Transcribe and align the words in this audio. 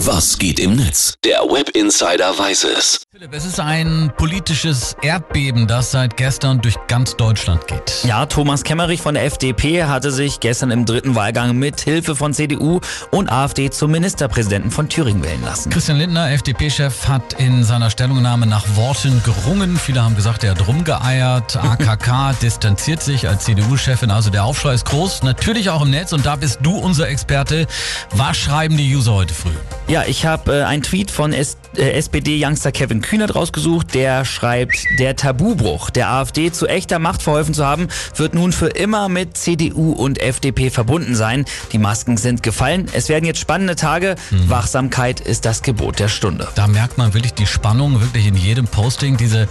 Was 0.00 0.38
geht 0.38 0.60
im 0.60 0.76
Netz? 0.76 1.14
Der 1.24 1.38
Web 1.38 1.70
Insider 1.70 2.38
weiß 2.38 2.64
es. 2.64 3.00
Philipp, 3.10 3.32
es 3.32 3.46
ist 3.46 3.58
ein 3.58 4.12
politisches 4.18 4.94
Erdbeben, 5.00 5.66
das 5.66 5.90
seit 5.90 6.18
gestern 6.18 6.60
durch 6.60 6.74
ganz 6.86 7.16
Deutschland 7.16 7.66
geht. 7.66 8.04
Ja, 8.04 8.26
Thomas 8.26 8.62
Kemmerich 8.62 9.00
von 9.00 9.14
der 9.14 9.24
FDP 9.24 9.84
hatte 9.84 10.10
sich 10.10 10.38
gestern 10.40 10.70
im 10.70 10.84
dritten 10.84 11.14
Wahlgang 11.14 11.56
mit 11.56 11.80
Hilfe 11.80 12.14
von 12.14 12.34
CDU 12.34 12.80
und 13.10 13.32
AfD 13.32 13.70
zum 13.70 13.90
Ministerpräsidenten 13.90 14.70
von 14.70 14.90
Thüringen 14.90 15.24
wählen 15.24 15.42
lassen. 15.42 15.70
Christian 15.70 15.96
Lindner, 15.96 16.30
FDP-Chef, 16.30 17.08
hat 17.08 17.32
in 17.40 17.64
seiner 17.64 17.88
Stellungnahme 17.88 18.46
nach 18.46 18.76
Worten 18.76 19.22
gerungen. 19.24 19.78
Viele 19.78 20.04
haben 20.04 20.14
gesagt, 20.14 20.44
er 20.44 20.50
hat 20.50 20.68
rumgeeiert. 20.68 21.56
AKK 21.64 22.34
distanziert 22.42 23.02
sich 23.02 23.28
als 23.28 23.44
CDU-Chefin. 23.44 24.10
Also 24.10 24.28
der 24.28 24.44
Aufschrei 24.44 24.74
ist 24.74 24.84
groß. 24.84 25.22
Natürlich 25.22 25.70
auch 25.70 25.80
im 25.80 25.90
Netz. 25.90 26.12
Und 26.12 26.26
da 26.26 26.36
bist 26.36 26.58
du 26.62 26.76
unser 26.76 27.08
Experte. 27.08 27.66
Was 28.10 28.36
schreiben 28.36 28.76
die 28.76 28.94
User 28.94 29.14
heute 29.14 29.32
früh? 29.32 29.54
Ja, 29.88 30.02
ich 30.04 30.26
habe 30.26 30.52
äh, 30.52 30.62
einen 30.64 30.82
Tweet 30.82 31.12
von 31.12 31.32
S 31.32 31.58
äh, 31.76 31.90
SPD-Youngster 31.92 32.72
Kevin 32.72 33.02
Kühnert 33.02 33.36
rausgesucht. 33.36 33.94
Der 33.94 34.24
schreibt, 34.24 34.84
der 34.98 35.14
Tabubruch 35.14 35.90
der 35.90 36.10
AfD 36.10 36.50
zu 36.50 36.66
echter 36.66 36.98
Macht 36.98 37.22
verholfen 37.22 37.54
zu 37.54 37.64
haben, 37.64 37.86
wird 38.16 38.34
nun 38.34 38.50
für 38.50 38.66
immer 38.66 39.08
mit 39.08 39.36
CDU 39.36 39.92
und 39.92 40.20
FDP 40.20 40.70
verbunden 40.70 41.14
sein. 41.14 41.44
Die 41.70 41.78
Masken 41.78 42.16
sind 42.16 42.42
gefallen. 42.42 42.86
Es 42.94 43.08
werden 43.08 43.24
jetzt 43.24 43.38
spannende 43.38 43.76
Tage. 43.76 44.16
Mhm. 44.32 44.50
Wachsamkeit 44.50 45.20
ist 45.20 45.44
das 45.44 45.62
Gebot 45.62 46.00
der 46.00 46.08
Stunde. 46.08 46.48
Da 46.56 46.66
merkt 46.66 46.98
man 46.98 47.14
wirklich 47.14 47.34
die 47.34 47.46
Spannung, 47.46 48.00
wirklich 48.00 48.26
in 48.26 48.36
jedem 48.36 48.66
Posting. 48.66 49.16
Diese 49.16 49.46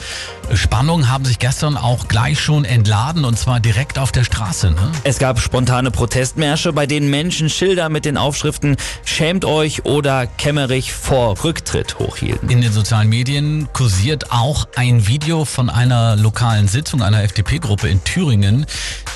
Spannungen 0.54 1.09
haben 1.09 1.23
sich 1.23 1.40
gestern 1.40 1.78
auch 1.78 2.09
gleich 2.09 2.42
schon 2.42 2.66
entladen 2.66 3.23
und 3.23 3.40
zwar 3.40 3.62
direkt 3.62 3.98
auf 3.98 4.12
der 4.12 4.26
Straße. 4.26 4.72
Ne? 4.72 4.92
Es 5.06 5.17
gab 5.17 5.40
spontane 5.40 5.92
Protestmärsche, 5.92 6.73
bei 6.73 6.88
denen 6.88 7.09
Menschen 7.09 7.50
Schilder 7.50 7.88
mit 7.88 8.04
den 8.04 8.17
Aufschriften 8.17 8.76
Schämt 9.06 9.45
euch 9.45 9.86
oder 9.86 10.25
Kemmerich 10.28 10.94
vor 10.94 11.44
Rücktritt 11.44 12.00
hochhielten. 12.00 12.50
In 12.50 12.62
den 12.62 12.72
sozialen 12.72 13.10
Medien 13.10 13.68
kursiert 13.74 14.32
auch 14.32 14.67
ein 14.76 15.08
Video 15.08 15.45
von 15.45 15.70
einer 15.70 16.16
lokalen 16.16 16.67
Sitzung 16.67 17.02
einer 17.02 17.23
FDP-Gruppe 17.23 17.88
in 17.88 18.04
Thüringen, 18.04 18.66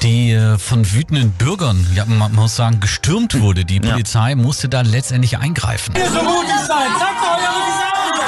die 0.01 0.31
äh, 0.31 0.57
von 0.57 0.91
wütenden 0.91 1.31
Bürgern, 1.31 1.85
ja, 1.95 2.05
man 2.05 2.33
muss 2.33 2.55
sagen, 2.55 2.79
gestürmt 2.79 3.39
wurde. 3.39 3.65
Die 3.65 3.79
Polizei 3.79 4.31
ja. 4.31 4.35
musste 4.35 4.69
da 4.69 4.81
letztendlich 4.81 5.37
eingreifen. 5.37 5.93
Ihr 5.95 6.09
so 6.09 6.21
mutig 6.21 6.55
sein, 6.67 6.87
zeigt 6.99 7.21
eure 7.21 7.49
Visage! 7.67 8.23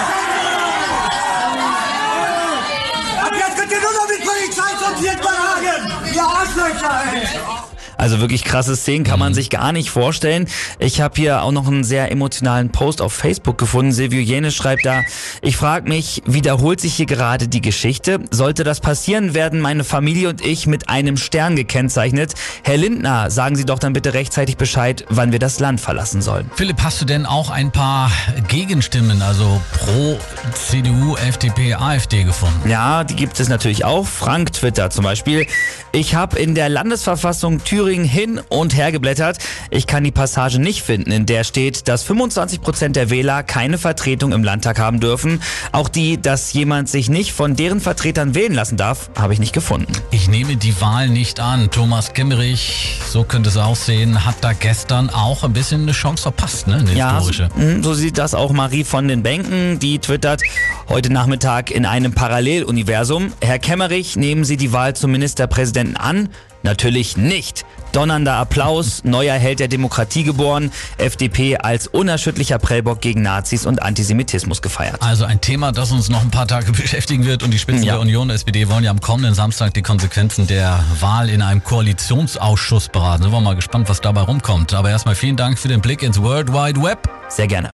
Ab 3.22 3.32
jetzt 3.34 3.58
könnt 3.58 3.72
ihr 3.72 3.82
nur 3.82 3.94
noch 3.94 4.08
mit 4.08 4.22
Polizei 4.26 4.72
sortiert 4.80 5.22
beragen! 5.22 6.14
Ihr 6.14 6.24
Arschlöcher, 6.24 7.04
ey! 7.14 7.71
Also 8.02 8.20
wirklich 8.20 8.44
krasse 8.44 8.76
Szenen 8.76 9.04
kann 9.04 9.20
man 9.20 9.30
mhm. 9.30 9.36
sich 9.36 9.52
gar 9.52 9.72
nicht 9.72 9.92
vorstellen. 9.92 10.48
Ich 10.80 11.02
habe 11.02 11.14
hier 11.18 11.44
auch 11.44 11.52
noch 11.52 11.68
einen 11.68 11.84
sehr 11.84 12.12
emotionalen 12.12 12.72
Post 12.72 13.00
auf 13.00 13.14
Facebook 13.14 13.60
gefunden. 13.60 13.92
Silvio 13.92 14.20
Jene 14.20 14.52
schreibt 14.52 14.88
da, 14.88 15.04
ich 15.44 15.56
frage 15.56 15.88
mich, 15.88 16.24
wiederholt 16.26 16.82
sich 16.82 16.96
hier 16.96 17.06
gerade 17.06 17.48
die 17.48 17.62
Geschichte? 17.62 18.22
Sollte 18.32 18.64
das 18.64 18.80
passieren, 18.80 19.36
werden 19.36 19.60
meine 19.60 19.84
Familie 19.84 20.30
und 20.30 20.44
ich 20.44 20.66
mit 20.66 20.90
einem 20.90 21.16
Stern 21.16 21.56
gekennzeichnet. 21.56 22.34
Herr 22.64 22.78
Lindner, 22.78 23.30
sagen 23.30 23.56
Sie 23.56 23.66
doch 23.66 23.78
dann 23.78 23.94
bitte 23.94 24.16
rechtzeitig 24.16 24.58
Bescheid, 24.58 25.06
wann 25.10 25.32
wir 25.32 25.38
das 25.38 25.60
Land 25.60 25.80
verlassen 25.80 26.24
sollen. 26.24 26.50
Philipp, 26.56 26.82
hast 26.82 27.02
du 27.02 27.06
denn 27.06 27.28
auch 27.28 27.52
ein 27.52 27.72
paar 27.72 28.12
Gegenstimmen, 28.48 29.22
also 29.22 29.62
pro 29.74 30.18
CDU, 30.54 31.18
FDP, 31.18 31.76
AfD 31.76 32.24
gefunden? 32.24 32.68
Ja, 32.68 33.04
die 33.04 33.16
gibt 33.16 33.40
es 33.40 33.48
natürlich 33.48 33.86
auch. 33.86 34.08
Frank 34.08 34.54
Twitter 34.54 34.90
zum 34.90 35.04
Beispiel. 35.04 35.46
Ich 35.92 36.16
habe 36.16 36.40
in 36.40 36.56
der 36.56 36.68
Landesverfassung 36.68 37.64
Thüringen 37.64 37.91
Thüringen 37.92 38.08
hin 38.08 38.42
und 38.48 38.74
her 38.74 38.94
geblättert. 38.94 39.38
Ich 39.70 39.86
kann 39.86 40.06
die 40.06 40.12
Passage 40.12 40.60
nicht 40.60 40.82
finden, 40.82 41.12
in 41.12 41.26
der 41.26 41.44
steht, 41.44 41.90
dass 41.90 42.04
25 42.04 42.62
Prozent 42.62 42.96
der 42.96 43.10
Wähler 43.10 43.44
keine 43.44 43.78
Vertretung 43.78 44.32
im 44.32 44.46
Landtag 44.46 44.80
haben 44.80 45.02
dürfen. 45.02 45.42
Auch 45.74 45.90
die, 45.90 46.22
dass 46.22 46.54
jemand 46.54 46.88
sich 46.88 47.10
nicht 47.10 47.34
von 47.34 47.58
deren 47.58 47.82
Vertretern 47.82 48.34
wählen 48.34 48.54
lassen 48.54 48.78
darf, 48.78 49.10
habe 49.20 49.34
ich 49.34 49.42
nicht 49.42 49.52
gefunden. 49.52 49.92
Ich 50.12 50.30
nehme 50.30 50.56
die 50.56 50.80
Wahl 50.80 51.10
nicht 51.10 51.42
an. 51.42 51.70
Thomas 51.70 52.14
Kimmerich, 52.14 53.02
so 53.10 53.26
könnte 53.26 53.50
es 53.50 53.58
aussehen, 53.58 54.24
hat 54.24 54.36
da 54.40 54.54
gestern 54.54 55.10
auch 55.10 55.44
ein 55.44 55.52
bisschen 55.52 55.82
eine 55.82 55.92
Chance 55.92 56.24
verpasst, 56.24 56.68
ne? 56.68 56.76
Eine 56.76 56.94
ja, 56.94 57.16
historische. 57.16 57.50
So, 57.54 57.62
hm, 57.62 57.84
so 57.84 57.94
sieht 57.94 58.18
das 58.18 58.34
auch 58.34 58.54
Marie 58.54 58.86
von 58.86 59.10
den 59.10 59.22
Bänken, 59.22 59.80
die 59.80 60.00
twittert 60.00 60.44
heute 60.88 61.12
Nachmittag 61.12 61.72
in 61.72 61.86
einem 61.86 62.14
Paralleluniversum. 62.14 63.34
Herr 63.42 63.60
Kemmerich, 63.60 64.16
nehmen 64.16 64.46
Sie 64.46 64.56
die 64.56 64.72
Wahl 64.72 64.96
zum 64.96 65.12
Ministerpräsidenten 65.12 65.98
an? 65.98 66.30
Natürlich 66.64 67.18
nicht. 67.18 67.66
Donnernder 67.92 68.36
Applaus, 68.36 69.04
neuer 69.04 69.36
Held 69.36 69.60
der 69.60 69.68
Demokratie 69.68 70.24
geboren, 70.24 70.72
FDP 70.98 71.58
als 71.58 71.88
unerschütterlicher 71.88 72.60
Prellbock 72.60 73.02
gegen 73.02 73.22
Nazis 73.22 73.66
und 73.66 73.82
Antisemitismus 73.82 74.62
gefeiert. 74.62 75.02
Also 75.02 75.26
ein 75.26 75.42
Thema, 75.42 75.72
das 75.72 75.92
uns 75.92 76.10
noch 76.10 76.22
ein 76.22 76.32
paar 76.32 76.48
Tage 76.48 76.72
beschäftigen 76.72 77.26
wird 77.26 77.44
und 77.44 77.52
die 77.52 77.60
Spitzen 77.60 77.84
ja. 77.84 77.94
der 77.94 78.02
Union 78.02 78.28
der 78.28 78.36
SPD 78.36 78.70
wollen 78.70 78.84
ja 78.84 78.92
am 78.92 79.02
kommenden 79.02 79.34
Samstag 79.34 79.74
die 79.74 79.82
Konsequenzen 79.82 80.48
der 80.48 80.84
Wahl 81.00 81.30
in 81.30 81.42
einem 81.42 81.64
Koalitionsausschuss 81.64 82.90
beraten. 82.90 83.24
Sind 83.24 83.32
wir 83.32 83.42
mal 83.42 83.56
gespannt, 83.56 83.90
was 83.90 84.02
dabei 84.02 84.22
rumkommt. 84.22 84.74
Aber 84.74 84.90
erstmal 84.90 85.16
vielen 85.16 85.38
Dank 85.38 85.60
für 85.60 85.68
den 85.68 85.82
Blick 85.82 86.02
ins 86.04 86.22
World 86.22 86.52
Wide 86.52 86.82
Web. 86.82 87.10
Sehr 87.30 87.48
gerne. 87.48 87.70